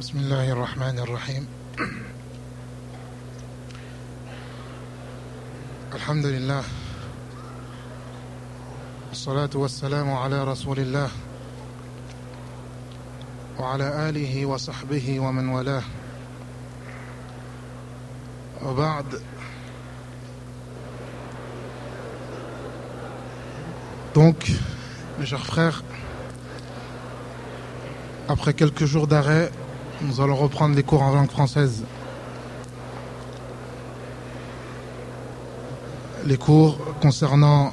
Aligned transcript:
بسم 0.00 0.18
الله 0.18 0.52
الرحمن 0.52 0.98
الرحيم. 0.98 1.48
الحمد 5.94 6.26
لله. 6.26 6.62
والصلاة 9.08 9.50
والسلام 9.54 10.12
على 10.12 10.44
رسول 10.44 10.78
الله. 10.78 11.10
وعلى 13.58 14.08
آله 14.08 14.46
وصحبه 14.46 15.20
ومن 15.20 15.48
والاه. 15.48 15.82
وبعد. 18.62 19.20
Donc, 24.14 24.50
mes 25.18 25.24
chers 25.26 25.46
frères, 25.46 25.82
après 28.28 28.52
quelques 28.52 28.84
jours 28.84 29.06
d'arrêt, 29.06 29.50
nous 30.02 30.20
allons 30.20 30.36
reprendre 30.36 30.76
les 30.76 30.82
cours 30.82 31.02
en 31.02 31.14
langue 31.14 31.30
française. 31.30 31.84
Les 36.26 36.36
cours 36.36 36.78
concernant 37.00 37.72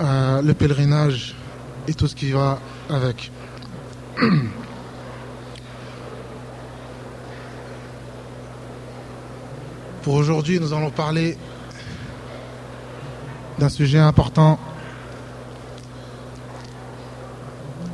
euh, 0.00 0.42
le 0.42 0.54
pèlerinage 0.54 1.36
et 1.86 1.94
tout 1.94 2.08
ce 2.08 2.16
qui 2.16 2.32
va 2.32 2.58
avec. 2.90 3.30
Pour 10.02 10.14
aujourd'hui, 10.14 10.58
nous 10.60 10.72
allons 10.72 10.90
parler 10.90 11.38
d'un 13.58 13.68
sujet 13.68 13.98
important, 13.98 14.58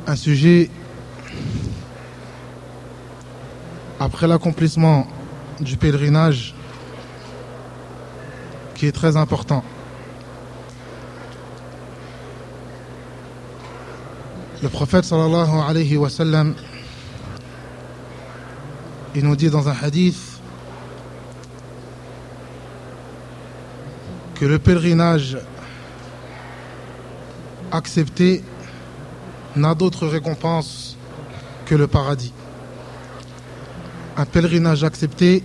un 0.07 0.15
sujet 0.15 0.71
après 4.01 4.25
l'accomplissement 4.25 5.05
du 5.59 5.77
pèlerinage 5.77 6.55
qui 8.73 8.87
est 8.87 8.91
très 8.91 9.15
important. 9.15 9.63
Le 14.63 14.69
prophète 14.69 15.05
sallallahu 15.05 15.51
alayhi 15.69 15.97
wa 15.97 16.09
sallam 16.09 16.55
il 19.13 19.23
nous 19.23 19.35
dit 19.35 19.51
dans 19.51 19.69
un 19.69 19.75
hadith 19.79 20.41
que 24.33 24.45
le 24.45 24.57
pèlerinage 24.57 25.37
accepté 27.71 28.43
n'a 29.55 29.75
d'autre 29.75 30.07
récompense 30.07 30.97
que 31.67 31.75
le 31.75 31.85
paradis. 31.85 32.33
Un 34.17 34.25
pèlerinage 34.25 34.83
accepté 34.83 35.43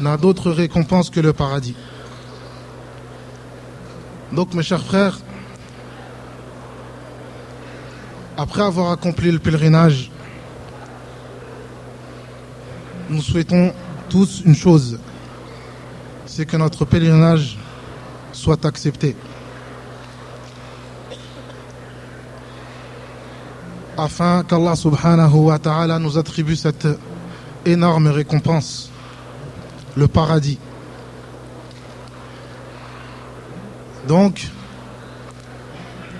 n'a 0.00 0.16
d'autre 0.16 0.50
récompense 0.50 1.10
que 1.10 1.20
le 1.20 1.32
paradis. 1.32 1.76
Donc 4.32 4.52
mes 4.54 4.62
chers 4.62 4.84
frères, 4.84 5.18
après 8.36 8.62
avoir 8.62 8.90
accompli 8.90 9.30
le 9.30 9.38
pèlerinage, 9.38 10.10
nous 13.08 13.22
souhaitons 13.22 13.72
tous 14.08 14.42
une 14.44 14.56
chose, 14.56 14.98
c'est 16.26 16.46
que 16.46 16.56
notre 16.56 16.84
pèlerinage 16.84 17.58
soit 18.32 18.64
accepté. 18.64 19.14
Afin 23.96 24.42
qu'Allah 24.42 24.74
subhanahu 24.74 25.46
wa 25.46 25.58
ta'ala 25.58 26.00
nous 26.00 26.18
attribue 26.18 26.56
cette 26.56 26.88
énorme 27.64 28.08
récompense, 28.08 28.90
le 29.96 30.08
paradis. 30.08 30.58
Donc, 34.08 34.48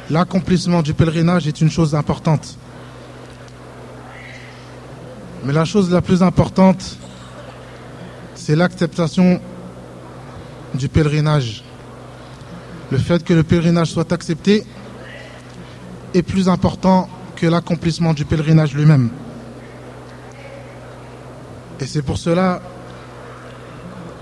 l'accomplissement 0.09 0.83
du 0.83 0.95
pèlerinage 0.95 1.49
est 1.49 1.61
une 1.61 1.71
chose 1.71 1.97
importante. 1.97 2.57
Mais 5.45 5.53
la 5.53 5.65
chose 5.65 5.91
la 5.91 6.01
plus 6.01 6.23
importante, 6.23 6.97
c'est 8.37 8.55
l'acceptation 8.55 9.41
du 10.75 10.89
pèlerinage. 10.89 11.65
Le 12.93 12.99
fait 12.99 13.25
que 13.25 13.35
le 13.35 13.43
pèlerinage 13.43 13.89
soit 13.89 14.13
accepté 14.13 14.65
est 16.15 16.23
plus 16.23 16.49
important 16.49 17.09
que 17.37 17.47
l'accomplissement 17.47 18.15
du 18.15 18.25
pèlerinage 18.25 18.75
lui-même. 18.75 19.11
Et 21.81 21.87
c'est 21.87 22.03
pour 22.03 22.19
cela 22.19 22.61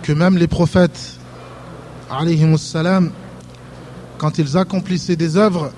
que 0.02 0.12
même 0.12 0.36
les 0.36 0.48
prophètes, 0.48 1.18
quand 4.18 4.38
ils 4.38 4.56
accomplissaient 4.58 5.16
des 5.16 5.36
œuvres, 5.36 5.72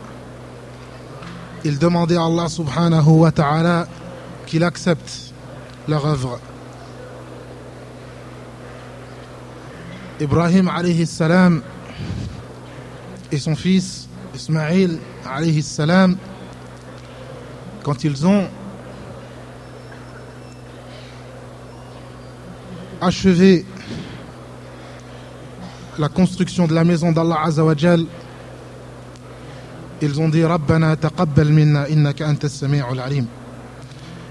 ils 1.64 1.78
demandaient 1.78 2.16
à 2.16 2.24
Allah 2.24 2.48
subhanahu 2.48 3.08
wa 3.08 3.32
ta'ala 3.32 3.86
qu'il 4.46 4.64
accepte 4.64 5.32
leur 5.88 6.06
œuvre. 6.06 6.38
Ibrahim 10.20 10.68
alayhi 10.68 11.08
et 13.32 13.38
son 13.38 13.56
fils 13.56 14.08
Ismaïl 14.34 14.98
alayhi 15.24 15.64
quand 17.84 18.02
ils 18.02 18.26
ont 18.26 18.48
achevé 23.00 23.64
la 25.98 26.08
construction 26.08 26.66
de 26.66 26.74
la 26.74 26.82
maison 26.82 27.12
d'Allah 27.12 27.42
Azawajal, 27.44 28.06
ils 30.00 30.20
ont 30.20 30.30
dit 30.30 30.42
Rabbana 30.42 30.96
taqabbal 30.96 31.50
minna 31.50 31.88
innaka 31.88 32.26
anta 32.26 32.48
sami'ul 32.48 32.98
alim. 32.98 33.26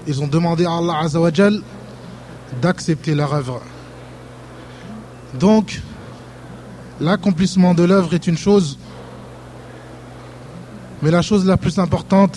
Ils 0.06 0.20
ont 0.20 0.26
demandé 0.26 0.66
à 0.66 0.72
Allah 0.72 0.98
Azawajal 1.04 1.62
d'accepter 2.60 3.14
leur 3.14 3.32
œuvre. 3.32 3.62
Donc, 5.38 5.80
l'accomplissement 7.00 7.72
de 7.72 7.84
l'œuvre 7.84 8.14
est 8.14 8.26
une 8.26 8.36
chose, 8.36 8.78
mais 11.02 11.10
la 11.12 11.22
chose 11.22 11.46
la 11.46 11.56
plus 11.56 11.78
importante, 11.78 12.36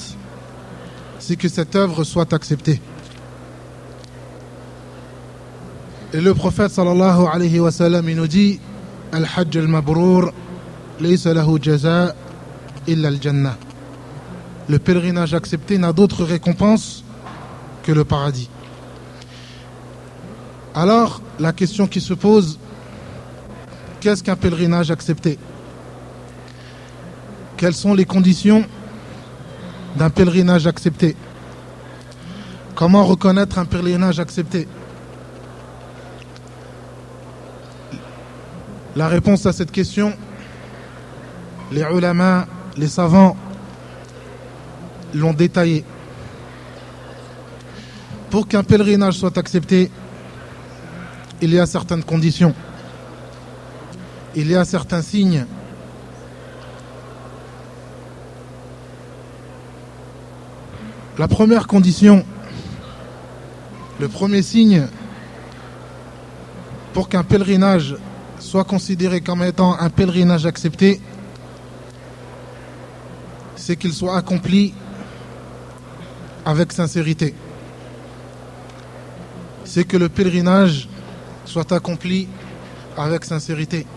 c'est 1.28 1.36
que 1.36 1.50
cette 1.50 1.76
œuvre 1.76 2.06
soit 2.06 2.32
acceptée. 2.32 2.80
Et 6.14 6.22
le 6.22 6.34
prophète 6.34 6.72
sallallahu 6.72 7.26
alayhi 7.30 7.60
wa 7.60 7.70
sallam, 7.70 8.08
il 8.08 8.16
nous 8.16 8.28
dit 8.28 8.62
Al-Hajj 9.12 9.58
al-Mabrour, 9.58 10.32
laysa 11.02 11.34
lahu 11.34 11.62
jaza 11.62 12.16
illa 12.88 13.10
al-Jannah. 13.10 13.58
Le 14.70 14.80
pèlerinage 14.80 15.34
accepté 15.34 15.78
n'a 15.78 15.92
d'autre 15.92 16.24
récompense 16.24 17.04
que 17.84 17.92
le 17.92 18.06
paradis. 18.06 18.50
Alors, 20.74 21.22
la 21.40 21.52
question 21.52 21.88
qui 21.88 22.00
se 22.00 22.14
pose, 22.14 22.58
qu'est-ce 24.00 24.24
qu'un 24.24 24.38
pèlerinage 24.38 24.92
accepté? 24.92 25.38
Quelles 27.58 27.76
sont 27.76 27.94
les 27.94 28.06
conditions 28.06 28.64
d'un 29.96 30.09
pèlerinage 30.09 30.68
accepté 30.68 31.16
Comment 32.78 33.06
reconnaître 33.06 33.58
un 33.58 33.66
pèlerinage 33.66 34.20
accepté? 34.20 34.68
La 38.96 39.08
réponse 39.08 39.47
à 39.47 39.52
cette 39.52 39.72
question, 39.72 40.14
les 41.72 41.81
ulama, 41.81 42.46
les 42.78 42.88
savants 42.88 43.35
l'ont 45.16 45.34
détaillé. 45.34 45.84
Pour 48.29 48.47
qu'un 48.47 48.64
pèlerinage 48.64 49.16
soit 49.16 49.40
accepté, 49.40 49.90
il 51.41 51.52
y 51.52 51.58
a 51.58 51.66
certaines 51.66 52.03
conditions. 52.03 52.53
Il 54.35 54.52
y 54.52 54.56
a 54.56 54.66
certains 54.66 55.02
signes 55.02 55.47
La 61.19 61.28
première 61.28 61.66
condition, 61.66 62.23
le 63.99 64.08
premier 64.08 64.43
signe 64.43 64.85
pour 66.93 67.09
qu'un 67.09 67.23
pèlerinage 67.23 67.96
soit 68.40 68.64
considéré 68.64 69.22
comme 69.22 69.41
étant 69.41 69.79
un 69.79 69.90
pèlerinage 69.90 70.46
accepté, 70.46 71.02
c'est 73.55 73.75
qu'il 73.78 73.93
soit 73.93 74.16
accompli 74.16 74.75
avec 76.46 76.72
sincérité. 76.72 77.34
C'est 79.66 79.85
que 79.85 79.97
le 79.97 80.09
pèlerinage 80.09 80.87
soit 81.46 81.72
accompli 81.72 82.28
avec 82.96 83.25
sincérité. 83.25 83.87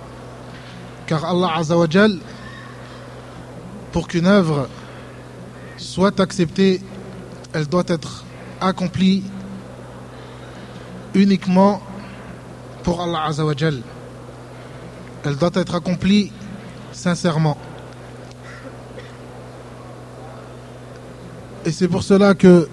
Car 1.06 1.26
Allah 1.26 1.52
Azzawajal, 1.56 2.18
pour 3.92 4.08
qu'une 4.08 4.26
œuvre 4.26 4.68
soit 5.76 6.18
acceptée 6.18 6.80
elle 7.52 7.66
doit 7.66 7.84
être 7.88 8.24
accomplie 8.60 9.22
uniquement 11.14 11.80
pour 12.82 13.00
Allah 13.00 13.24
Azawajal. 13.26 13.80
Elle 15.24 15.36
doit 15.36 15.50
être 15.54 15.74
accomplie 15.74 16.32
sincèrement. 16.92 17.56
Et 21.64 21.72
c'est 21.72 21.88
pour 21.88 22.02
cela 22.02 22.34
que 22.34 22.68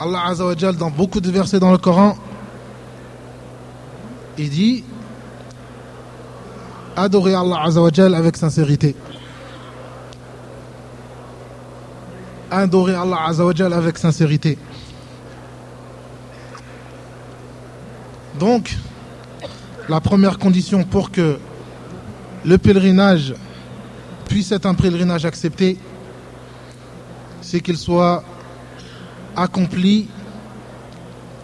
Allah 0.00 0.26
Azawajal, 0.26 0.76
dans 0.76 0.90
beaucoup 0.90 1.20
de 1.20 1.30
versets 1.30 1.60
dans 1.60 1.72
le 1.72 1.78
Coran, 1.78 2.16
il 4.36 4.50
dit 4.50 4.84
Adorer 6.96 7.34
Allah 7.34 7.62
Azawajal 7.64 8.14
avec 8.14 8.36
sincérité. 8.36 8.94
Adorer 12.50 12.94
Allah 12.94 13.26
Azawajal 13.26 13.72
avec 13.72 13.98
sincérité. 13.98 14.56
Donc, 18.38 18.76
la 19.88 20.00
première 20.00 20.38
condition 20.38 20.84
pour 20.84 21.10
que 21.10 21.38
le 22.44 22.58
pèlerinage 22.58 23.34
puisse 24.28 24.52
être 24.52 24.66
un 24.66 24.74
pèlerinage 24.74 25.24
accepté, 25.24 25.76
c'est 27.40 27.60
qu'il 27.60 27.76
soit 27.76 28.22
accompli 29.36 30.08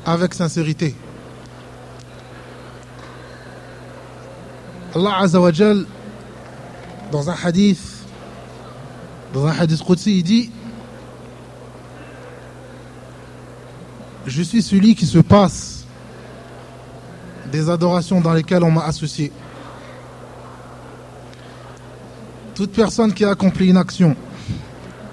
avec 0.06 0.34
sincérité. 0.34 0.94
Allah 4.94 5.18
Azzawajal, 5.18 5.86
dans 7.10 7.28
un 7.28 7.34
hadith, 7.42 7.80
dans 9.32 9.46
un 9.46 9.58
hadith 9.58 9.82
Qudsi, 9.82 10.18
il 10.18 10.22
dit 10.22 10.50
Je 14.26 14.42
suis 14.42 14.62
celui 14.62 14.94
qui 14.94 15.06
se 15.06 15.18
passe 15.18 15.84
des 17.52 17.68
adorations 17.68 18.20
dans 18.20 18.32
lesquelles 18.32 18.64
on 18.64 18.70
m'a 18.70 18.84
associé. 18.84 19.30
Toute 22.54 22.72
personne 22.72 23.12
qui 23.12 23.24
a 23.24 23.30
accompli 23.30 23.68
une 23.68 23.76
action, 23.76 24.16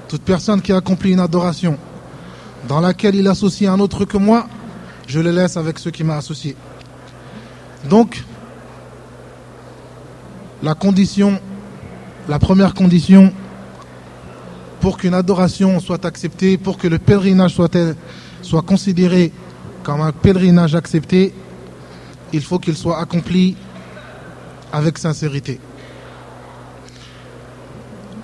toute 0.07 0.21
personne 0.21 0.61
qui 0.61 0.71
a 0.71 0.77
accompli 0.77 1.11
une 1.11 1.19
adoration 1.19 1.77
dans 2.67 2.79
laquelle 2.79 3.15
il 3.15 3.27
associe 3.27 3.69
un 3.69 3.79
autre 3.79 4.05
que 4.05 4.17
moi, 4.17 4.47
je 5.07 5.19
le 5.19 5.31
laisse 5.31 5.57
avec 5.57 5.79
ceux 5.79 5.91
qui 5.91 6.03
m'a 6.03 6.15
associé. 6.15 6.55
Donc, 7.89 8.23
la 10.63 10.75
condition, 10.75 11.39
la 12.29 12.39
première 12.39 12.73
condition 12.73 13.33
pour 14.79 14.97
qu'une 14.97 15.13
adoration 15.13 15.79
soit 15.79 16.05
acceptée, 16.05 16.57
pour 16.57 16.77
que 16.77 16.87
le 16.87 16.97
pèlerinage 16.97 17.55
soit, 17.55 17.75
soit 18.41 18.61
considéré 18.61 19.31
comme 19.83 20.01
un 20.01 20.11
pèlerinage 20.11 20.75
accepté, 20.75 21.33
il 22.33 22.41
faut 22.41 22.59
qu'il 22.59 22.75
soit 22.75 22.99
accompli 22.99 23.55
avec 24.71 24.97
sincérité. 24.97 25.59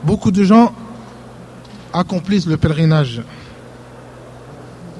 Beaucoup 0.03 0.31
de 0.31 0.43
gens 0.43 0.73
accomplissent 1.93 2.45
le 2.45 2.57
pèlerinage. 2.57 3.21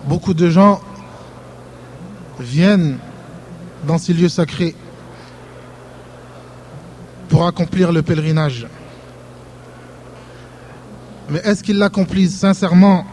Beaucoup 0.06 0.34
de 0.34 0.50
gens 0.50 0.82
viennent 2.40 2.98
dans 3.86 3.98
ces 3.98 4.14
lieux 4.14 4.30
sacrés 4.30 4.76
pour 7.30 7.46
accomplir 7.46 7.92
le 7.92 8.02
pèlerinage. 8.02 8.68
Mais 11.30 11.40
est-ce 11.40 11.62
qu'ils 11.64 11.78
l'accomplissent 11.78 12.38
sincèrement? 12.38 13.06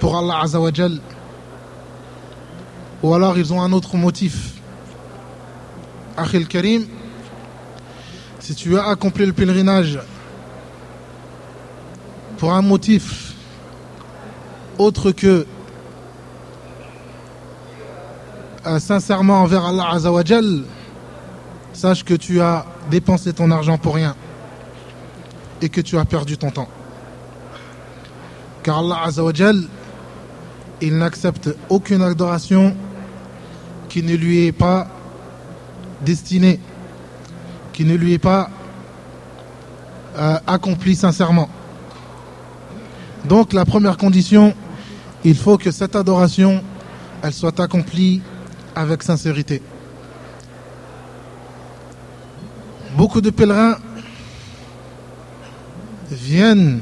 Pour 0.00 0.16
Allah 0.16 0.40
Azawajal 0.42 1.00
Ou 3.02 3.14
alors 3.14 3.38
ils 3.38 3.52
ont 3.52 3.62
un 3.62 3.72
autre 3.72 3.96
motif 3.96 4.54
Akhil 6.16 6.48
Karim, 6.48 6.84
si 8.40 8.54
tu 8.54 8.76
as 8.76 8.88
accompli 8.88 9.24
le 9.24 9.32
pèlerinage 9.32 10.00
pour 12.38 12.52
un 12.52 12.62
motif 12.62 13.34
autre 14.78 15.12
que 15.12 15.46
euh, 18.66 18.78
sincèrement 18.80 19.42
envers 19.42 19.64
Allah 19.64 19.90
Azawajal, 19.92 20.64
sache 21.72 22.04
que 22.04 22.14
tu 22.14 22.40
as 22.40 22.66
dépensé 22.90 23.32
ton 23.32 23.50
argent 23.52 23.78
pour 23.78 23.94
rien 23.94 24.16
et 25.62 25.68
que 25.68 25.80
tu 25.80 25.98
as 25.98 26.04
perdu 26.04 26.36
ton 26.36 26.50
temps. 26.50 26.68
Car 28.64 28.78
Allah 28.78 29.02
Azawajal, 29.04 29.62
il 30.80 30.96
n'accepte 30.96 31.50
aucune 31.68 32.02
adoration 32.02 32.74
qui 33.88 34.02
ne 34.02 34.14
lui 34.14 34.46
est 34.46 34.52
pas 34.52 34.88
destinée, 36.04 36.60
qui 37.72 37.84
ne 37.84 37.94
lui 37.94 38.12
est 38.12 38.18
pas 38.18 38.50
euh, 40.16 40.38
accomplie 40.46 40.94
sincèrement. 40.94 41.48
Donc 43.24 43.52
la 43.52 43.64
première 43.64 43.96
condition, 43.96 44.54
il 45.24 45.36
faut 45.36 45.58
que 45.58 45.70
cette 45.70 45.96
adoration, 45.96 46.62
elle 47.22 47.32
soit 47.32 47.58
accomplie 47.60 48.22
avec 48.74 49.02
sincérité. 49.02 49.60
Beaucoup 52.96 53.20
de 53.20 53.30
pèlerins 53.30 53.76
viennent 56.10 56.80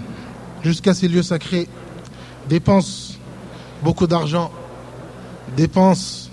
jusqu'à 0.63 0.95
ces 0.95 1.09
lieux 1.09 1.23
sacrés, 1.23 1.69
dépensent 2.49 3.16
beaucoup 3.87 4.09
d'argent, 4.09 4.51
dépensent 5.57 6.29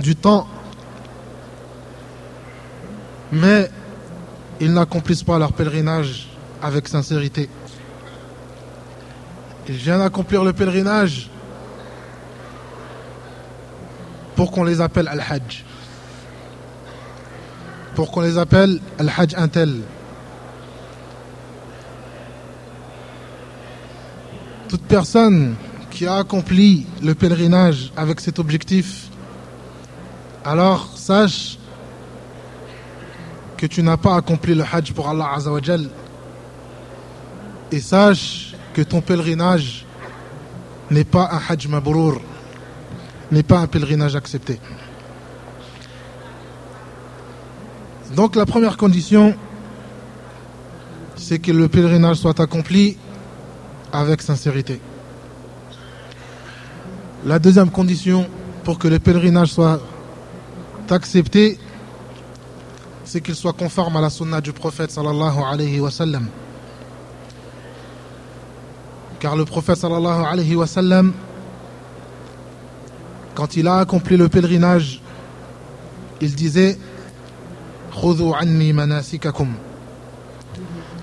du 0.00 0.16
temps, 0.16 0.48
mais 3.30 3.70
ils 4.60 4.72
n'accomplissent 4.72 5.22
pas 5.22 5.38
leur 5.38 5.52
pèlerinage 5.52 6.28
avec 6.60 6.88
sincérité. 6.88 7.48
Ils 9.68 9.76
viennent 9.76 10.00
accomplir 10.00 10.42
le 10.42 10.52
pèlerinage 10.52 11.30
pour 14.34 14.50
qu'on 14.50 14.64
les 14.64 14.80
appelle 14.80 15.06
Al-Hajj. 15.06 15.64
Pour 17.94 18.10
qu'on 18.10 18.22
les 18.22 18.38
appelle 18.38 18.80
Al-Hajj 18.98 19.34
Intel. 19.36 19.82
Toute 24.68 24.82
personne 24.82 25.54
accompli 26.06 26.86
le 27.02 27.14
pèlerinage 27.14 27.92
avec 27.96 28.20
cet 28.20 28.38
objectif, 28.38 29.08
alors 30.44 30.96
sache 30.96 31.58
que 33.56 33.66
tu 33.66 33.82
n'as 33.82 33.98
pas 33.98 34.16
accompli 34.16 34.54
le 34.54 34.64
Hajj 34.64 34.92
pour 34.92 35.08
Allah 35.08 35.32
Azawajal. 35.34 35.90
Et 37.70 37.80
sache 37.80 38.54
que 38.72 38.82
ton 38.82 39.00
pèlerinage 39.00 39.84
n'est 40.90 41.04
pas 41.04 41.28
un 41.30 41.40
Hajj 41.46 41.68
Mabrour, 41.68 42.20
n'est 43.30 43.42
pas 43.42 43.58
un 43.58 43.66
pèlerinage 43.66 44.16
accepté. 44.16 44.58
Donc 48.16 48.34
la 48.34 48.46
première 48.46 48.76
condition, 48.76 49.34
c'est 51.16 51.38
que 51.38 51.52
le 51.52 51.68
pèlerinage 51.68 52.16
soit 52.16 52.40
accompli 52.40 52.96
avec 53.92 54.22
sincérité. 54.22 54.80
La 57.25 57.39
deuxième 57.39 57.69
condition 57.71 58.27
pour 58.63 58.77
que 58.77 58.87
le 58.87 58.99
pèlerinage 58.99 59.49
soit 59.49 59.79
accepté, 60.89 61.57
c'est 63.03 63.21
qu'il 63.21 63.35
soit 63.35 63.53
conforme 63.53 63.97
à 63.97 64.01
la 64.01 64.09
sunna 64.09 64.41
du 64.41 64.51
prophète 64.53 64.91
sallallahu 64.91 65.39
alayhi 65.51 65.79
wa 65.79 65.91
sallam. 65.91 66.27
Car 69.19 69.35
le 69.35 69.45
prophète 69.45 69.77
sallallahu 69.77 70.25
alayhi 70.25 70.55
wa 70.55 70.67
sallam, 70.67 71.13
quand 73.33 73.55
il 73.55 73.67
a 73.67 73.77
accompli 73.77 74.17
le 74.17 74.29
pèlerinage, 74.29 75.01
il 76.21 76.35
disait 76.35 76.77
خذوا 77.95 78.35
عني 78.35 78.73
مناسككم 78.73 79.53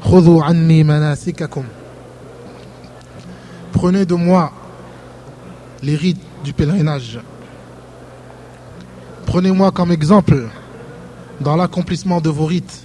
خذوا 0.05 0.43
عني 0.43 0.85
مناسككم 0.85 1.65
Prenez 3.73 4.05
de 4.05 4.15
moi 4.15 4.53
les 5.84 5.96
rites 5.96 6.22
du 6.44 6.54
pèlerinage. 6.54 7.20
Prenez-moi 9.26 9.72
comme 9.72 9.92
exemple 9.92 10.48
dans 11.42 11.56
l'accomplissement 11.56 12.22
de 12.22 12.30
vos 12.30 12.46
rites 12.46 12.84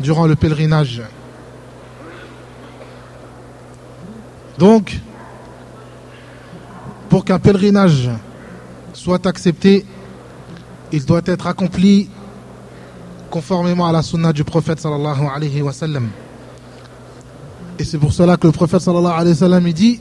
durant 0.00 0.26
le 0.26 0.36
pèlerinage. 0.36 1.02
Donc, 4.58 5.00
pour 7.08 7.24
qu'un 7.24 7.38
pèlerinage 7.38 8.10
soit 8.92 9.26
accepté, 9.26 9.84
il 10.92 11.04
doit 11.04 11.22
être 11.26 11.46
accompli 11.46 12.08
conformément 13.30 13.86
à 13.86 13.92
la 13.92 14.02
sunna 14.02 14.32
du 14.32 14.44
prophète 14.44 14.78
sallallahu 14.78 15.26
alayhi. 15.34 15.62
Et 17.78 17.84
c'est 17.84 17.98
pour 17.98 18.12
cela 18.12 18.36
que 18.36 18.46
le 18.46 18.52
prophète 18.52 18.80
sallallahu 18.80 19.12
alayhi 19.12 19.30
wa 19.30 19.34
sallam 19.34 19.72
dit 19.72 20.00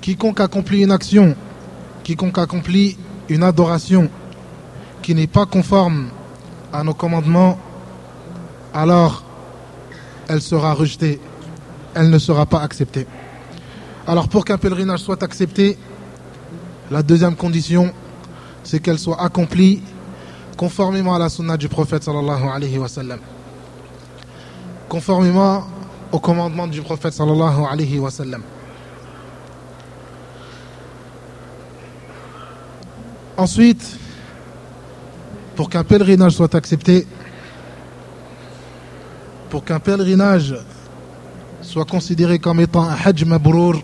Quiconque 0.00 0.40
accomplit 0.40 0.82
une 0.82 0.92
action, 0.92 1.34
quiconque 2.04 2.38
accomplit 2.38 2.96
une 3.28 3.42
adoration 3.42 4.08
qui 5.02 5.14
n'est 5.14 5.26
pas 5.26 5.46
conforme 5.46 6.10
à 6.72 6.84
nos 6.84 6.94
commandements, 6.94 7.58
alors 8.72 9.24
elle 10.28 10.40
sera 10.40 10.74
rejetée, 10.74 11.20
elle 11.94 12.10
ne 12.10 12.18
sera 12.18 12.46
pas 12.46 12.60
acceptée. 12.60 13.06
Alors 14.06 14.28
pour 14.28 14.44
qu'un 14.44 14.58
pèlerinage 14.58 15.00
soit 15.00 15.22
accepté, 15.24 15.76
la 16.90 17.02
deuxième 17.02 17.34
condition, 17.34 17.92
c'est 18.62 18.78
qu'elle 18.78 19.00
soit 19.00 19.20
accomplie 19.20 19.82
conformément 20.56 21.14
à 21.14 21.18
la 21.18 21.28
sunna 21.28 21.56
du 21.56 21.68
prophète 21.68 22.04
sallallahu 22.04 22.44
alayhi 22.54 22.78
wa 22.78 22.88
sallam 22.88 23.18
Conformément 24.89 25.63
au 26.11 26.19
commandement 26.19 26.67
du 26.67 26.81
prophète 26.81 27.13
sallallahu 27.13 27.63
alayhi 27.69 27.99
wa 27.99 28.11
sallam. 28.11 28.43
Ensuite, 33.37 33.97
pour 35.55 35.69
qu'un 35.69 35.83
pèlerinage 35.83 36.33
soit 36.33 36.53
accepté, 36.53 37.07
pour 39.49 39.63
qu'un 39.63 39.79
pèlerinage 39.79 40.55
soit 41.61 41.85
considéré 41.85 42.39
comme 42.39 42.59
étant 42.59 42.83
un 42.83 42.95
hajj 42.95 43.23
mabrour, 43.23 43.75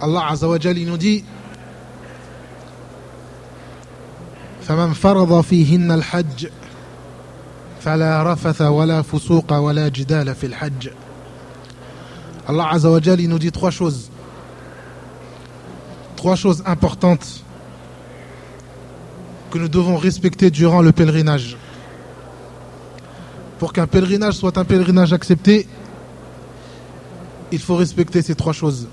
Allah 0.00 0.28
Azza 0.30 0.48
wa 0.48 0.58
Jal, 0.58 0.78
nous 0.78 0.96
dit 0.96 1.24
فمن 4.70 4.92
فرض 4.92 5.40
فيهن 5.40 5.90
الحج 5.90 6.46
فلا 7.84 8.32
رفث 8.32 8.62
ولا 8.62 9.02
فسوق 9.02 9.52
ولا 9.52 9.88
جدال 9.88 10.34
في 10.34 10.46
الحج 10.46 10.88
Allah 12.48 12.68
Azza 12.72 12.90
wa 12.90 13.00
Jal, 13.00 13.20
il 13.20 13.28
nous 13.28 13.38
dit 13.38 13.52
trois 13.52 13.70
choses 13.70 14.10
trois 16.16 16.36
choses 16.36 16.62
importantes 16.66 17.44
que 19.50 19.58
nous 19.58 19.68
devons 19.68 19.96
respecter 19.96 20.50
durant 20.50 20.82
le 20.82 20.90
pèlerinage 20.92 21.56
pour 23.58 23.72
qu'un 23.72 23.86
pèlerinage 23.86 24.34
soit 24.34 24.58
un 24.58 24.64
pèlerinage 24.64 25.12
accepté 25.12 25.68
il 27.52 27.60
faut 27.60 27.76
respecter 27.76 28.20
ces 28.22 28.34
trois 28.34 28.52
choses 28.52 28.88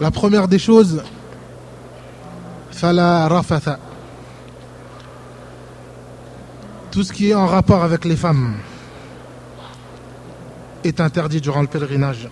la 0.00 0.10
première 0.10 0.48
des 0.48 0.58
choses, 0.58 1.02
fala 2.72 3.28
rafatha. 3.28 3.78
Tout 6.91 7.03
ce 7.03 7.13
qui 7.13 7.29
est 7.29 7.35
en 7.35 7.45
rapport 7.45 7.83
avec 7.83 8.03
les 8.03 8.15
femmes 8.15 8.55
est 10.83 10.99
interdit 10.99 11.39
durant 11.39 11.61
le 11.61 11.67
pèlerinage. 11.67 12.27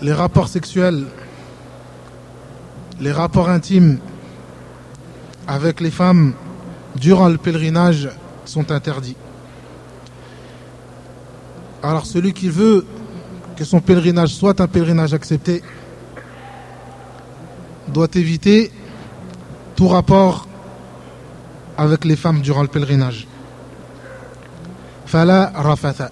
Les 0.00 0.14
rapports 0.14 0.48
sexuels, 0.48 1.04
les 3.00 3.12
rapports 3.12 3.50
intimes 3.50 3.98
avec 5.46 5.80
les 5.80 5.90
femmes 5.90 6.32
durant 6.96 7.28
le 7.28 7.36
pèlerinage 7.36 8.08
sont 8.46 8.70
interdits. 8.70 9.16
Alors 11.82 12.06
celui 12.06 12.32
qui 12.32 12.48
veut 12.48 12.86
que 13.56 13.64
son 13.64 13.80
pèlerinage 13.80 14.30
soit 14.30 14.58
un 14.60 14.68
pèlerinage 14.68 15.12
accepté, 15.12 15.62
doit 17.88 18.08
éviter 18.14 18.72
tout 19.76 19.88
rapport 19.88 20.48
avec 21.82 22.04
les 22.04 22.14
femmes 22.14 22.40
durant 22.42 22.62
le 22.62 22.68
pèlerinage. 22.68 23.26
Fala 25.04 25.50
rafatha. 25.52 26.10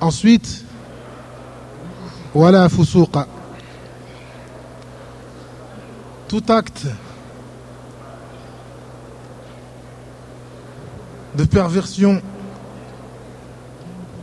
Ensuite, 0.00 0.64
wala 2.32 2.68
fusuqa. 2.68 3.26
Tout 6.28 6.44
acte 6.48 6.86
de 11.34 11.44
perversion 11.44 12.22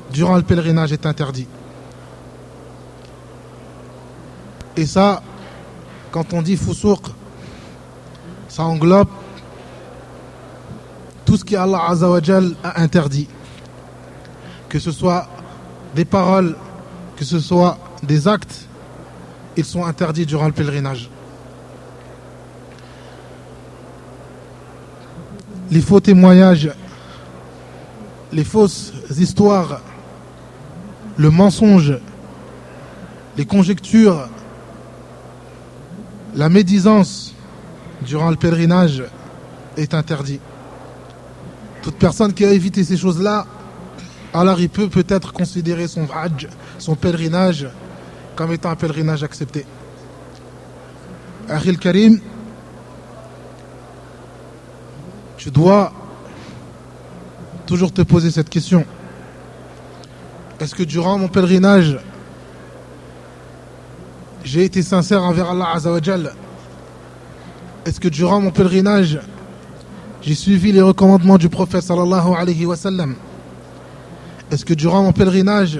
durant 0.10 0.38
le 0.38 0.44
pèlerinage 0.44 0.94
est 0.94 1.06
interdit. 1.06 1.48
Et 4.78 4.86
ça, 4.86 5.22
quand 6.12 6.32
on 6.32 6.42
dit 6.42 6.56
foussouk, 6.56 7.19
ça 8.50 8.64
englobe 8.64 9.08
tout 11.26 11.38
ce 11.38 11.46
qu'Allah 11.46 11.90
Azzawajal 11.90 12.56
a 12.64 12.82
interdit. 12.82 13.28
Que 14.68 14.80
ce 14.80 14.92
soit 14.92 15.28
des 15.96 16.06
paroles, 16.06 16.56
que 17.16 17.24
ce 17.24 17.40
soit 17.40 17.78
des 18.04 18.28
actes, 18.28 18.68
ils 19.56 19.66
sont 19.66 19.86
interdits 19.86 20.26
durant 20.26 20.48
le 20.48 20.52
pèlerinage. 20.52 21.10
Les 25.72 25.82
faux 25.82 26.00
témoignages, 26.00 26.72
les 28.32 28.44
fausses 28.44 28.92
histoires 29.18 29.82
le 31.20 31.30
mensonge, 31.30 31.98
les 33.36 33.46
conjectures, 33.46 34.30
la 36.34 36.48
médisance 36.48 37.36
durant 38.02 38.30
le 38.30 38.36
pèlerinage 38.36 39.04
est 39.78 39.94
interdit. 39.94 40.40
Toute 41.82 41.96
personne 41.96 42.34
qui 42.34 42.46
a 42.46 42.52
évité 42.52 42.84
ces 42.84 42.98
choses-là, 42.98 43.46
alors 44.34 44.60
il 44.60 44.70
peut 44.70 44.90
peut-être 44.90 45.34
considérer 45.34 45.88
son 45.88 46.08
hajj, 46.14 46.48
son 46.78 46.96
pèlerinage, 46.96 47.68
comme 48.36 48.54
étant 48.54 48.70
un 48.70 48.76
pèlerinage 48.76 49.24
accepté. 49.24 49.66
Akhil 51.48 51.80
Karim, 51.80 52.20
tu 55.38 55.50
dois 55.50 55.92
toujours 57.66 57.92
te 57.92 58.02
poser 58.02 58.30
cette 58.30 58.50
question. 58.50 58.86
Est-ce 60.60 60.76
que 60.76 60.84
durant 60.84 61.18
mon 61.18 61.28
pèlerinage, 61.30 61.98
j'ai 64.44 64.66
été 64.66 64.82
sincère 64.82 65.24
envers 65.24 65.50
Allah 65.50 65.70
Azzawajal 65.74 66.34
Est-ce 67.86 68.00
que 68.00 68.10
durant 68.10 68.42
mon 68.42 68.52
pèlerinage, 68.52 69.20
j'ai 70.22 70.36
suivi 70.36 70.72
les 70.72 70.82
recommandements 70.82 71.38
du 71.38 71.50
prophète 71.50 71.84
sallallahu 71.84 72.34
alayhi 72.38 72.66
wa 72.66 72.76
sallam? 72.76 73.16
Est-ce 74.52 74.66
que 74.66 74.74
durant 74.74 75.04
mon 75.04 75.14
pèlerinage, 75.14 75.80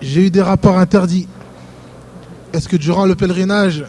j'ai 0.00 0.26
eu 0.26 0.30
des 0.30 0.42
rapports 0.42 0.78
interdits? 0.78 1.28
Est-ce 2.52 2.68
que 2.68 2.76
durant 2.76 3.06
le 3.06 3.14
pèlerinage, 3.14 3.84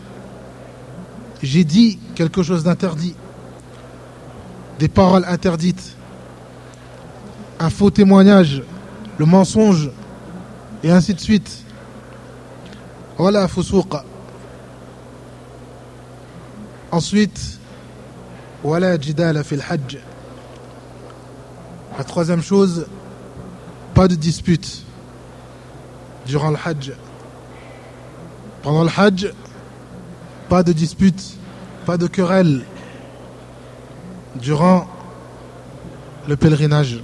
j'ai 1.42 1.64
dit 1.64 1.98
quelque 2.14 2.44
chose 2.44 2.64
d'interdit? 2.64 3.16
Des 4.78 4.88
paroles 4.88 5.26
interdites? 5.28 5.96
Un 7.60 7.70
faux 7.70 7.90
témoignage, 7.90 8.62
le 9.18 9.26
mensonge, 9.26 9.90
et 10.84 10.92
ainsi 10.92 11.14
de 11.14 11.20
suite. 11.20 11.64
Voilà, 13.18 13.48
fusouqa. 13.48 14.04
Ensuite, 16.92 17.60
voilà 18.64 19.00
jidala 19.00 19.44
fil 19.44 19.64
hajj. 19.68 19.98
La 21.98 22.04
troisième 22.04 22.42
chose, 22.42 22.86
pas 23.94 24.08
de 24.08 24.16
dispute 24.16 24.84
durant 26.26 26.50
le 26.50 26.58
hajj. 26.64 26.94
Pendant 28.62 28.84
le 28.84 28.90
hajj, 28.96 29.32
pas 30.50 30.64
de 30.64 30.74
dispute, 30.74 31.38
pas 31.86 31.98
de 31.98 32.08
querelle 32.08 32.66
durant 34.36 34.88
le 36.28 36.36
pèlerinage. 36.36 37.00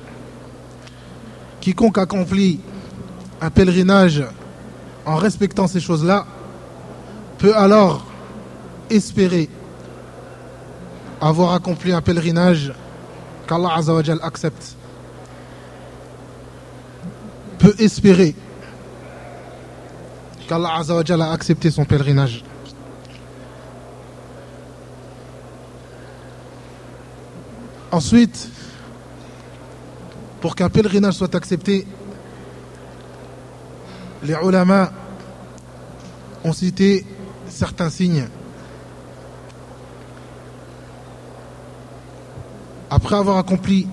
Quiconque 1.62 1.98
accomplit 1.98 2.60
un 3.42 3.50
pèlerinage 3.50 4.24
en 5.06 5.16
respectant 5.16 5.68
ces 5.68 5.80
choses-là 5.80 6.26
peut 7.38 7.56
alors 7.56 8.06
espérer 8.90 9.50
avoir 11.22 11.54
accompli 11.54 11.92
un 11.92 12.02
pèlerinage 12.02 12.74
qu'Allah 13.48 13.76
Azzawajal 13.76 14.20
accepte. 14.22 14.76
Peut 17.60 17.76
espérer 17.80 18.36
qu'Allah 20.48 20.76
Azzawajal 20.76 21.22
a 21.22 21.32
accepté 21.32 21.72
son 21.72 21.86
pèlerinage. 21.86 22.44
Ensuite, 27.92 28.50
pour 30.42 30.56
qu'un 30.56 30.70
pèlerinage 30.70 31.16
soit 31.16 31.34
accepté, 31.36 31.88
les 34.24 34.36
ulama 34.44 34.92
ont 36.44 36.54
cité 36.54 37.06
certains 37.48 37.90
signes 37.90 38.28
après 42.90 43.16
avoir 43.16 43.38
accompli 43.38 43.88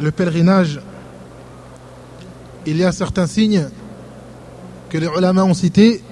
le 0.00 0.10
pèlerinage, 0.10 0.80
il 2.66 2.76
y 2.76 2.84
a 2.84 2.92
certains 2.92 3.26
signes 3.26 3.68
que 4.88 4.98
les 4.98 5.06
ulama 5.06 5.44
ont 5.44 5.54
cités 5.54 6.02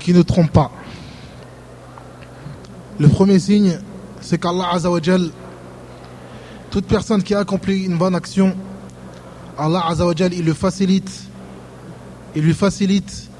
qui 0.00 0.12
ne 0.12 0.22
trompent 0.22 0.52
pas. 0.52 0.70
Le 2.98 3.08
premier 3.08 3.38
signe, 3.38 3.78
c'est 4.20 4.38
qu'Allah 4.38 4.70
Azzawajal, 4.72 5.30
toute 6.70 6.86
personne 6.86 7.22
qui 7.22 7.34
a 7.34 7.40
accompli 7.40 7.84
une 7.84 7.96
bonne 7.96 8.14
action, 8.14 8.54
Allah 9.58 9.84
Azzawajal, 9.88 10.34
il 10.34 10.44
le 10.44 10.54
facilite, 10.54 11.24
il 12.34 12.42
lui 12.42 12.54
facilite 12.54 13.30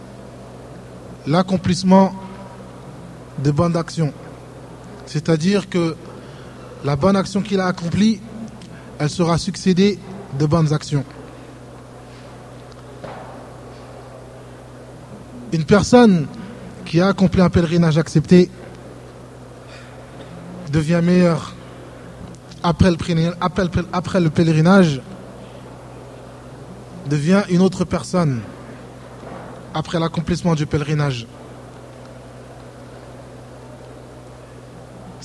l'accomplissement 1.26 2.12
de 3.43 3.50
bonnes 3.50 3.76
actions. 3.76 4.12
C'est-à-dire 5.12 5.69
que 5.69 5.95
la 6.85 6.97
bonne 6.97 7.16
action 7.16 7.42
qu'il 7.42 7.61
a 7.61 7.66
accomplie, 7.66 8.23
elle 8.99 9.11
sera 9.11 9.37
succédée 9.37 9.99
de 10.38 10.47
bonnes 10.47 10.73
actions. 10.73 11.04
Une 15.52 15.64
personne 15.64 16.26
qui 16.87 16.99
a 16.99 17.09
accompli 17.09 17.42
un 17.42 17.50
pèlerinage 17.50 17.99
accepté 17.99 18.50
devient 20.73 21.02
meilleure 21.04 21.54
après 22.62 22.90
le, 22.90 24.31
pèlerinage, 24.31 25.02
devient 27.11 27.42
une 27.50 27.61
autre 27.61 27.85
personne 27.85 28.40
après 29.75 30.00
l'accomplissement 30.00 30.54
du 30.54 30.64
pèlerinage. 30.64 31.26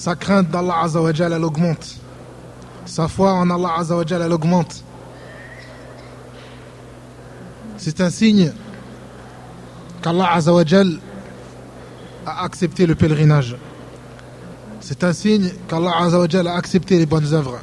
Sa 0.07 0.15
crainte 0.15 0.49
d'Allah 0.49 0.83
Azzawajal, 0.83 1.33
elle 1.33 1.43
augmente. 1.43 1.97
Sa 2.85 3.09
foi 3.09 3.33
en 3.33 3.49
Allah 3.49 3.73
Azzawajal, 3.79 4.21
elle 4.21 4.31
augmente. 4.31 4.81
C'est 7.75 7.99
un 7.99 8.09
signe 8.09 8.53
qu'Allah 10.01 10.31
Azzawajal 10.31 10.97
a 12.25 12.45
accepté 12.45 12.85
le 12.85 12.95
pèlerinage. 12.95 13.57
C'est 14.79 15.03
un 15.03 15.11
signe 15.11 15.51
qu'Allah 15.67 15.91
Azzawajal 15.99 16.47
a 16.47 16.55
accepté 16.55 16.97
les 16.99 17.05
bonnes 17.05 17.33
œuvres. 17.33 17.59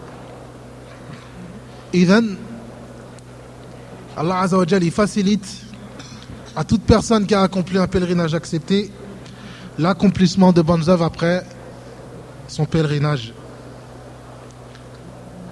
Idhan, 1.94 2.26
Allah 4.18 4.40
Azzawajal, 4.40 4.84
il 4.84 4.92
facilite 4.92 5.48
à 6.54 6.62
toute 6.62 6.82
personne 6.82 7.24
qui 7.24 7.34
a 7.34 7.40
accompli 7.40 7.78
un 7.78 7.86
pèlerinage 7.86 8.34
accepté 8.34 8.90
l'accomplissement 9.78 10.52
de 10.52 10.60
bonnes 10.60 10.90
œuvres 10.90 11.06
après 11.06 11.42
son 12.48 12.64
pèlerinage. 12.64 13.32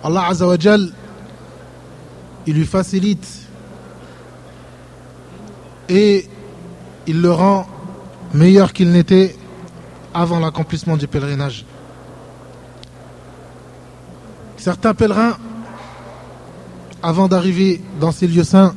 Allah 0.04 0.26
Azzawajal, 0.28 0.92
il 2.46 2.54
lui 2.54 2.66
facilite 2.66 3.26
et 5.88 6.28
il 7.06 7.20
le 7.20 7.30
rend 7.30 7.66
meilleur 8.34 8.72
qu'il 8.72 8.90
n'était 8.90 9.36
avant 10.14 10.38
l'accomplissement 10.40 10.96
du 10.96 11.06
pèlerinage. 11.06 11.64
Certains 14.56 14.94
pèlerins, 14.94 15.36
avant 17.02 17.28
d'arriver 17.28 17.82
dans 18.00 18.12
ces 18.12 18.26
lieux 18.26 18.44
saints, 18.44 18.74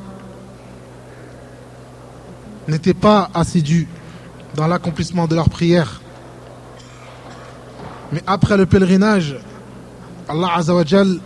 n'étaient 2.67 2.95
pas 2.95 3.29
assidus 3.33 3.87
dans 4.55 4.67
l'accomplissement 4.67 5.27
de 5.27 5.35
leurs 5.35 5.49
prières. 5.49 6.01
Mais 8.15 8.23
après 8.27 8.55
le 8.55 8.65
pèlerinage, 8.65 9.35
Allah 10.29 10.47
Azzawajal, 10.55 11.19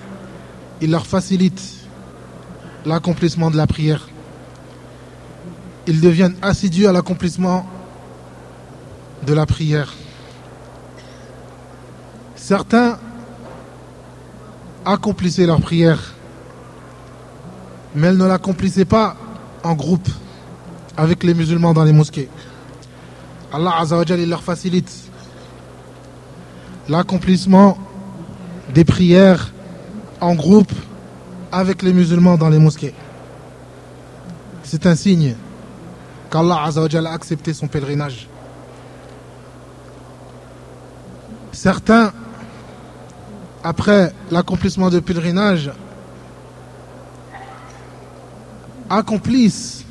il 0.82 0.89
leur 0.89 1.06
facilite 1.06 1.62
l'accomplissement 2.84 3.52
de 3.52 3.58
la 3.58 3.67
prière. 3.67 4.10
Ils 5.86 6.02
deviennent 6.02 6.36
assidus 6.41 6.88
à 6.88 6.91
l'accomplissement 6.91 7.67
de 9.28 9.34
la 9.36 9.45
prière. 9.45 9.93
Certains 12.36 12.97
accomplissaient 14.84 15.45
leur 15.45 15.62
prière, 15.62 16.15
mais 17.93 18.08
elles 18.08 18.17
ne 18.17 18.25
l'accomplissaient 18.25 18.86
pas 18.86 19.15
en 19.62 19.75
groupe 19.75 20.10
avec 20.97 21.23
les 21.23 21.36
musulmans 21.36 21.75
dans 21.75 21.84
les 21.84 21.93
mosquées. 21.93 22.30
Allah 23.54 23.75
Azzawajal, 23.78 24.21
il 24.21 24.30
leur 24.30 24.41
facilite 24.41 25.09
l'accomplissement 26.89 27.78
des 28.73 28.84
prières 28.84 29.54
en 30.19 30.34
groupe 30.34 30.71
avec 31.52 31.84
les 31.84 31.93
musulmans 31.93 32.36
dans 32.36 32.49
les 32.49 32.60
mosquées. 32.60 32.93
C'est 34.63 34.86
un 34.86 34.95
signe 34.95 35.36
qu'Allah 36.30 36.65
a 36.65 37.13
accepté 37.13 37.54
son 37.54 37.67
pèlerinage. 37.67 38.28
Certains, 41.52 42.12
après 43.63 44.13
l'accomplissement 44.32 44.89
du 44.89 45.02
pèlerinage, 45.02 45.71
accomplissent 48.89 49.86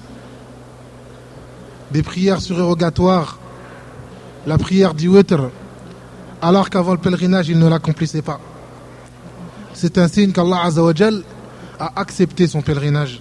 des 1.90 2.02
prières 2.02 2.40
surérogatoires, 2.40 3.38
la 4.46 4.58
prière 4.58 4.94
du 4.94 5.08
witr, 5.08 5.50
alors 6.40 6.70
qu'avant 6.70 6.92
le 6.92 6.98
pèlerinage, 6.98 7.48
il 7.48 7.58
ne 7.58 7.68
l'accomplissait 7.68 8.22
pas. 8.22 8.40
C'est 9.74 9.98
un 9.98 10.08
signe 10.08 10.32
qu'Allah 10.32 10.62
Azzawajal 10.64 11.22
a 11.78 11.92
accepté 11.96 12.46
son 12.46 12.62
pèlerinage. 12.62 13.20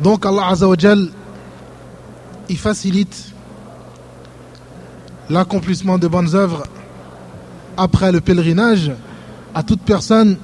Donc 0.00 0.26
Allah 0.26 0.48
Azzawajal, 0.48 1.08
il 2.48 2.58
facilite 2.58 3.32
l'accomplissement 5.30 5.98
de 5.98 6.06
bonnes 6.06 6.34
œuvres 6.34 6.64
après 7.76 8.12
le 8.12 8.20
pèlerinage 8.20 8.92
à 9.54 9.62
toute 9.62 9.82
personne 9.82 10.36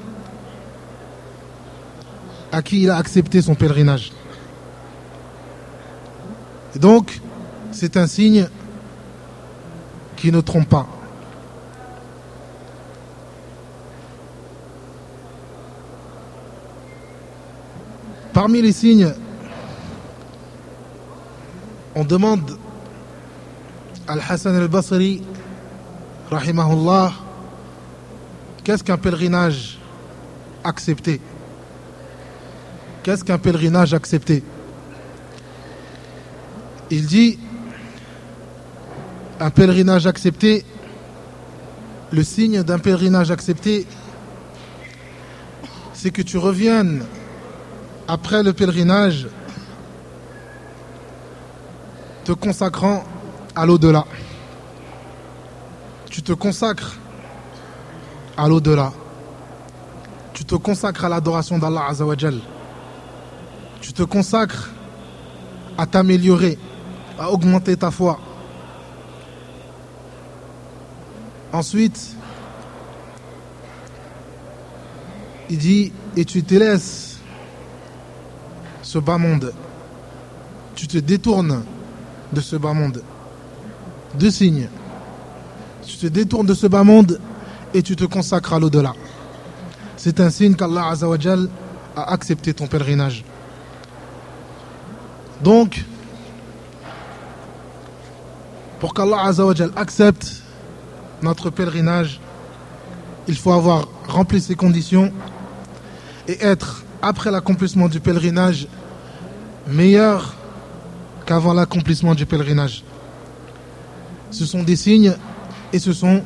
à 2.50 2.62
qui 2.62 2.82
il 2.82 2.90
a 2.90 2.96
accepté 2.96 3.40
son 3.40 3.54
pèlerinage. 3.54 4.12
Donc, 6.76 7.20
c'est 7.72 7.96
un 7.96 8.06
signe 8.06 8.48
qui 10.16 10.30
ne 10.30 10.40
trompe 10.40 10.68
pas. 10.68 10.86
Parmi 18.32 18.62
les 18.62 18.72
signes, 18.72 19.12
on 21.94 22.04
demande 22.04 22.56
Al-Hassan 24.08 24.56
al-Basri, 24.56 25.22
rahimahullah, 26.30 27.12
qu'est-ce 28.64 28.82
qu'un 28.82 28.96
pèlerinage 28.96 29.78
accepté? 30.64 31.20
Qu'est-ce 33.02 33.24
qu'un 33.24 33.38
pèlerinage 33.38 33.92
accepté? 33.92 34.42
Il 36.90 37.06
dit 37.06 37.38
un 39.42 39.50
pèlerinage 39.50 40.06
accepté, 40.06 40.64
le 42.12 42.22
signe 42.22 42.62
d'un 42.62 42.78
pèlerinage 42.78 43.32
accepté, 43.32 43.86
c'est 45.94 46.12
que 46.12 46.22
tu 46.22 46.38
reviennes 46.38 47.04
après 48.06 48.44
le 48.44 48.52
pèlerinage 48.52 49.26
te 52.24 52.30
consacrant 52.30 53.02
à 53.56 53.66
l'au-delà. 53.66 54.04
Tu 56.08 56.22
te 56.22 56.32
consacres 56.32 56.94
à 58.36 58.48
l'au-delà. 58.48 58.92
Tu 60.34 60.44
te 60.44 60.54
consacres 60.54 61.04
à 61.04 61.08
l'adoration 61.08 61.58
d'Allah 61.58 61.86
Azawajal. 61.88 62.38
Tu 63.80 63.92
te 63.92 64.04
consacres 64.04 64.70
à 65.76 65.86
t'améliorer, 65.86 66.58
à 67.18 67.32
augmenter 67.32 67.76
ta 67.76 67.90
foi. 67.90 68.20
Ensuite, 71.52 72.16
il 75.50 75.58
dit, 75.58 75.92
et 76.16 76.24
tu 76.24 76.42
te 76.42 76.54
laisses 76.54 77.18
ce 78.82 78.98
bas 78.98 79.18
monde. 79.18 79.52
Tu 80.74 80.86
te 80.86 80.96
détournes 80.96 81.62
de 82.32 82.40
ce 82.40 82.56
bas 82.56 82.72
monde. 82.72 83.02
Deux 84.18 84.30
signes. 84.30 84.68
Tu 85.86 85.96
te 85.98 86.06
détournes 86.06 86.46
de 86.46 86.54
ce 86.54 86.66
bas 86.66 86.84
monde 86.84 87.20
et 87.74 87.82
tu 87.82 87.96
te 87.96 88.04
consacres 88.04 88.54
à 88.54 88.58
l'au-delà. 88.58 88.94
C'est 89.96 90.20
un 90.20 90.30
signe 90.30 90.54
qu'Allah 90.54 90.88
Azzawajal 90.88 91.48
a 91.96 92.12
accepté 92.12 92.54
ton 92.54 92.66
pèlerinage. 92.66 93.24
Donc, 95.42 95.84
pour 98.80 98.94
qu'Allah 98.94 99.22
Azzawajal 99.24 99.70
accepte 99.76 100.41
notre 101.22 101.50
pèlerinage, 101.50 102.20
il 103.28 103.36
faut 103.36 103.52
avoir 103.52 103.88
rempli 104.08 104.40
ces 104.40 104.54
conditions 104.54 105.12
et 106.28 106.42
être, 106.42 106.84
après 107.00 107.30
l'accomplissement 107.30 107.88
du 107.88 108.00
pèlerinage, 108.00 108.68
meilleur 109.68 110.34
qu'avant 111.26 111.54
l'accomplissement 111.54 112.14
du 112.14 112.26
pèlerinage. 112.26 112.84
Ce 114.30 114.44
sont 114.46 114.62
des 114.62 114.76
signes 114.76 115.14
et 115.72 115.78
ce 115.78 115.92
sont 115.92 116.22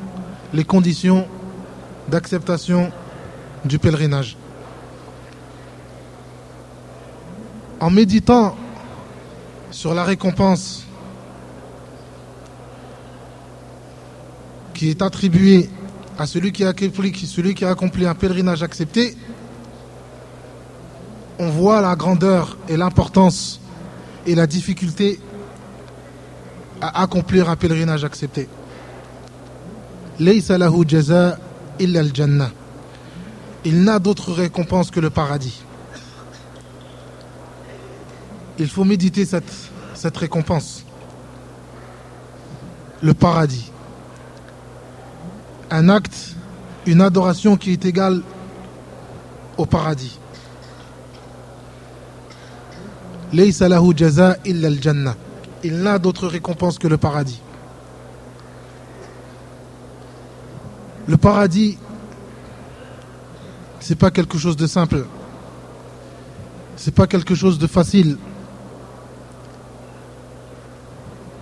les 0.53 0.65
conditions 0.65 1.27
d'acceptation 2.09 2.91
du 3.65 3.79
pèlerinage. 3.79 4.37
En 7.81 7.91
méditant 7.91 8.57
sur 9.71 9.93
la 9.93 10.05
récompense 10.05 10.86
qui 14.77 14.91
est 14.91 15.01
attribuée 15.01 15.71
à 16.19 16.27
celui 16.27 16.53
qui 16.53 16.63
a 16.63 16.69
accompli, 16.69 17.27
celui 17.27 17.55
qui 17.55 17.65
a 17.65 17.71
accompli 17.71 18.07
un 18.07 18.15
pèlerinage 18.15 18.63
accepté, 18.63 19.17
on 21.39 21.49
voit 21.49 21.81
la 21.81 21.97
grandeur 21.97 22.59
et 22.69 22.77
l'importance 22.77 23.61
et 24.27 24.35
la 24.35 24.47
difficulté 24.47 25.19
à 26.83 27.03
accomplir 27.03 27.49
un 27.49 27.57
pèlerinage 27.57 28.05
accepté. 28.05 28.49
Il 30.19 30.43
n'a 33.83 33.99
d'autre 33.99 34.33
récompense 34.33 34.91
que 34.91 35.01
le 35.01 35.11
paradis. 35.11 35.63
Il 38.59 38.69
faut 38.69 38.85
méditer 38.85 39.25
cette 39.25 40.17
récompense. 40.17 40.85
Le 43.03 43.15
paradis. 43.15 43.71
Un 45.71 45.89
acte, 45.89 46.37
une 46.87 47.01
adoration 47.01 47.57
qui 47.57 47.73
est 47.73 47.85
égale 47.85 48.23
au 49.57 49.67
paradis. 49.67 50.19
Il 53.33 53.53
n'a 55.83 55.99
d'autre 55.99 56.29
récompense 56.29 56.79
que 56.79 56.87
le 56.87 56.97
paradis. 56.97 57.41
Le 61.09 61.17
paradis, 61.17 61.79
c'est 63.81 63.97
pas 63.97 64.11
quelque 64.11 64.39
chose 64.39 64.57
de 64.57 64.67
simple. 64.67 65.05
C'est 66.77 66.95
pas 66.95 67.07
quelque 67.07 67.35
chose 67.35 67.59
de 67.59 67.67
facile. 67.67 68.17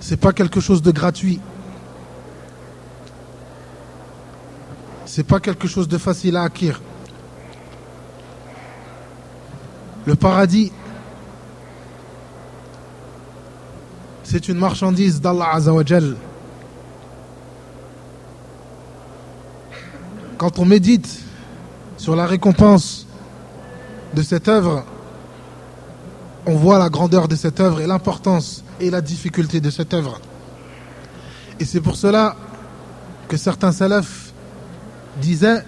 C'est 0.00 0.18
pas 0.18 0.32
quelque 0.32 0.60
chose 0.60 0.82
de 0.82 0.90
gratuit. 0.90 1.40
C'est 5.14 5.22
pas 5.22 5.38
quelque 5.38 5.68
chose 5.68 5.87
de 5.87 5.96
facile 5.96 6.37
à 6.37 6.42
acquérir. 6.42 6.83
Le 10.07 10.16
paradis, 10.16 10.72
c'est 14.24 14.48
une 14.48 14.59
marchandise 14.59 15.20
d'Allah 15.20 15.50
Azzawajal. 15.53 16.16
Quand 20.37 20.59
on 20.59 20.64
médite 20.64 21.20
sur 21.96 22.16
la 22.16 22.27
récompense 22.27 23.07
de 24.14 24.22
cette 24.24 24.48
œuvre, 24.48 24.85
on 26.44 26.57
voit 26.57 26.81
la 26.81 26.88
grandeur 26.88 27.29
de 27.29 27.37
cette 27.37 27.61
œuvre 27.61 27.81
et 27.81 27.87
l'importance 27.87 28.64
et 28.81 28.90
la 28.90 29.00
difficulté 29.00 29.61
de 29.61 29.70
cette 29.70 29.94
œuvre. 29.94 30.20
Et 31.61 31.64
c'est 31.64 31.81
pour 31.81 31.94
cela 31.94 32.35
que 33.29 33.37
certains 33.37 33.70
salafs 33.70 34.23
disaient, 35.16 35.64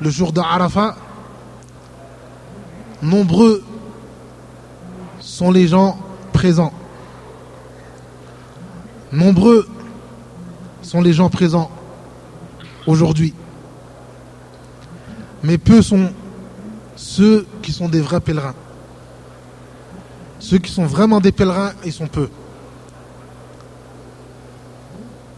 le 0.00 0.10
jour 0.10 0.32
de 0.32 0.40
Arafat, 0.40 0.96
nombreux 3.02 3.62
sont 5.20 5.50
les 5.50 5.66
gens 5.66 5.98
présents. 6.32 6.72
Nombreux 9.12 9.68
sont 10.82 11.02
les 11.02 11.12
gens 11.12 11.28
présents 11.28 11.70
aujourd'hui. 12.86 13.34
Mais 15.42 15.58
peu 15.58 15.82
sont 15.82 16.12
ceux 16.96 17.46
qui 17.62 17.72
sont 17.72 17.88
des 17.88 18.00
vrais 18.00 18.20
pèlerins. 18.20 18.54
Ceux 20.38 20.58
qui 20.58 20.72
sont 20.72 20.86
vraiment 20.86 21.20
des 21.20 21.32
pèlerins, 21.32 21.72
ils 21.84 21.92
sont 21.92 22.06
peu. 22.06 22.28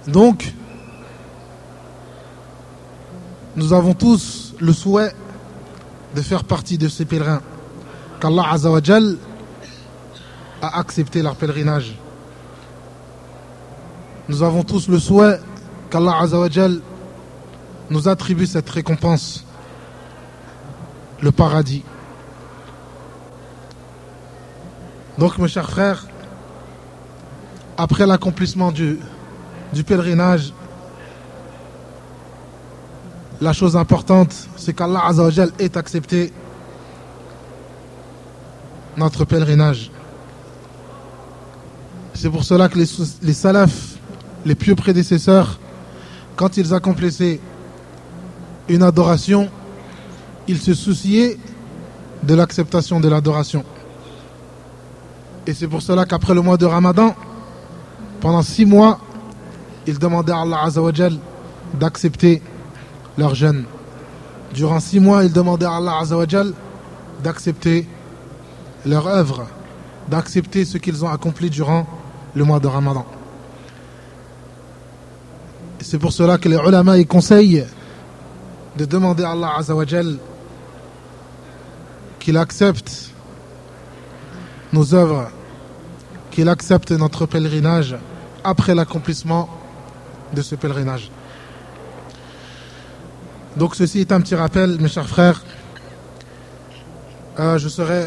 Donc, 0.06 0.52
nous 3.56 3.72
avons 3.72 3.94
tous 3.94 4.54
le 4.60 4.72
souhait 4.72 5.12
de 6.14 6.22
faire 6.22 6.44
partie 6.44 6.78
de 6.78 6.88
ces 6.88 7.04
pèlerins. 7.04 7.42
Qu'Allah 8.20 8.44
Azzawajal 8.50 9.16
a 10.62 10.78
accepté 10.78 11.22
leur 11.22 11.36
pèlerinage. 11.36 11.96
Nous 14.28 14.42
avons 14.42 14.62
tous 14.62 14.88
le 14.88 14.98
souhait 14.98 15.40
qu'Allah 15.90 16.18
Azzawajal 16.20 16.80
nous 17.90 18.08
attribue 18.08 18.46
cette 18.46 18.70
récompense, 18.70 19.44
le 21.20 21.32
paradis. 21.32 21.82
Donc 25.18 25.36
mes 25.36 25.48
chers 25.48 25.68
frères, 25.68 26.06
après 27.76 28.06
l'accomplissement 28.06 28.72
du, 28.72 28.98
du 29.74 29.84
pèlerinage, 29.84 30.54
la 33.42 33.52
chose 33.52 33.76
importante, 33.76 34.32
c'est 34.56 34.72
qu'Allah 34.72 35.02
Azzawajal 35.06 35.50
ait 35.58 35.76
accepté 35.76 36.32
notre 38.96 39.24
pèlerinage. 39.24 39.90
C'est 42.14 42.30
pour 42.30 42.44
cela 42.44 42.68
que 42.68 42.78
les, 42.78 42.86
les 43.22 43.32
salafs 43.32 43.98
les 44.44 44.54
pieux 44.54 44.74
prédécesseurs, 44.74 45.58
quand 46.36 46.56
ils 46.56 46.72
accomplissaient 46.72 47.40
une 48.68 48.82
adoration, 48.82 49.48
ils 50.48 50.58
se 50.58 50.74
souciaient 50.74 51.36
de 52.22 52.34
l'acceptation 52.34 53.00
de 53.00 53.08
l'adoration. 53.08 53.64
Et 55.46 55.54
c'est 55.54 55.68
pour 55.68 55.82
cela 55.82 56.04
qu'après 56.04 56.34
le 56.34 56.42
mois 56.42 56.56
de 56.56 56.66
Ramadan, 56.66 57.14
pendant 58.20 58.42
six 58.42 58.66
mois, 58.66 59.00
ils 59.86 59.98
demandaient 59.98 60.32
à 60.32 60.42
Allah 60.42 60.62
Azzawajal 60.62 61.14
d'accepter 61.74 62.42
leur 63.18 63.34
jeûne. 63.34 63.64
Durant 64.54 64.80
six 64.80 65.00
mois, 65.00 65.24
ils 65.24 65.32
demandaient 65.32 65.66
à 65.66 65.76
Allah 65.76 65.98
Azzawajal 66.00 66.52
d'accepter 67.22 67.86
leur 68.84 69.06
œuvre, 69.06 69.46
d'accepter 70.08 70.64
ce 70.64 70.78
qu'ils 70.78 71.04
ont 71.04 71.08
accompli 71.08 71.48
durant 71.50 71.86
le 72.34 72.44
mois 72.44 72.60
de 72.60 72.66
Ramadan. 72.66 73.06
C'est 75.80 75.98
pour 75.98 76.12
cela 76.12 76.38
que 76.38 76.48
les 76.48 76.56
ulama 76.56 76.98
y 76.98 77.06
conseillent 77.06 77.64
de 78.76 78.84
demander 78.84 79.24
à 79.24 79.32
Allah 79.32 79.52
Azzawajal 79.58 80.16
qu'il 82.18 82.36
accepte 82.36 83.10
nos 84.72 84.94
œuvres, 84.94 85.28
qu'il 86.30 86.48
accepte 86.48 86.92
notre 86.92 87.26
pèlerinage 87.26 87.96
après 88.44 88.74
l'accomplissement 88.74 89.48
de 90.32 90.40
ce 90.40 90.54
pèlerinage. 90.54 91.10
Donc 93.56 93.74
ceci 93.74 94.00
est 94.00 94.12
un 94.12 94.20
petit 94.20 94.34
rappel, 94.34 94.80
mes 94.80 94.88
chers 94.88 95.08
frères. 95.08 95.42
Euh, 97.38 97.58
je 97.58 97.68
serai, 97.68 98.06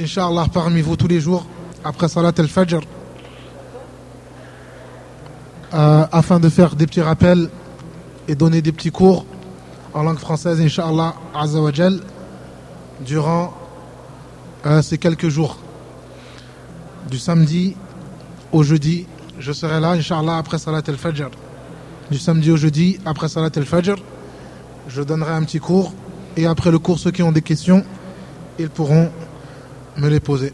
Inch'Allah, 0.00 0.46
parmi 0.52 0.80
vous 0.80 0.96
tous 0.96 1.08
les 1.08 1.20
jours 1.20 1.44
après 1.84 2.08
Salat 2.08 2.32
al-Fajr. 2.38 2.80
Euh, 5.72 6.06
afin 6.10 6.38
de 6.38 6.48
faire 6.48 6.76
des 6.76 6.86
petits 6.86 7.00
rappels 7.00 7.48
et 8.28 8.34
donner 8.34 8.62
des 8.62 8.72
petits 8.72 8.90
cours 8.90 9.24
en 9.92 10.04
langue 10.04 10.18
française, 10.18 10.60
Inch'Allah, 10.60 11.14
Azawajal, 11.34 12.00
durant 13.00 13.54
euh, 14.66 14.82
ces 14.82 14.98
quelques 14.98 15.28
jours. 15.28 15.58
Du 17.10 17.18
samedi 17.18 17.76
au 18.52 18.62
jeudi, 18.62 19.06
je 19.40 19.52
serai 19.52 19.80
là, 19.80 19.92
Inch'Allah, 19.92 20.38
après 20.38 20.58
Salat 20.58 20.82
al-Fajr 20.86 21.30
Du 22.11 22.17
samedi 22.17 22.51
au 22.51 22.57
jeudi, 22.57 22.99
après 23.05 23.27
Salat 23.27 23.49
al-Fajr, 23.55 23.95
je 24.87 25.01
donnerai 25.01 25.31
un 25.33 25.43
petit 25.43 25.59
cours. 25.59 25.93
Et 26.37 26.45
après 26.45 26.69
le 26.69 26.79
cours, 26.79 26.99
ceux 26.99 27.11
qui 27.11 27.23
ont 27.23 27.31
des 27.31 27.41
questions, 27.41 27.83
ils 28.59 28.69
pourront 28.69 29.09
me 29.97 30.09
les 30.09 30.19
poser. 30.19 30.53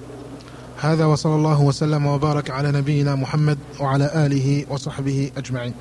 هذا 0.81 1.05
وصلى 1.05 1.35
الله 1.35 1.61
وسلم 1.61 2.05
وبارك 2.05 2.49
على 2.49 2.71
نبينا 2.71 3.15
محمد 3.15 3.57
وعلى 3.79 4.25
آله 4.25 4.65
وصحبه 4.69 5.31
أجمعين 5.37 5.73